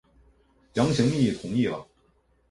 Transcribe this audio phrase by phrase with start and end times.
[0.73, 1.85] 杨行密同意了。